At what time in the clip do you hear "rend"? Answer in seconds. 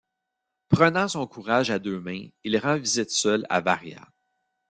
2.57-2.75